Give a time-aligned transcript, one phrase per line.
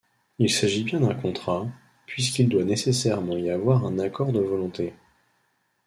[0.39, 1.67] Il s'agit bien d'un contrat,
[2.07, 4.95] puisqu'il doit nécessairement y avoir un accord de volontés.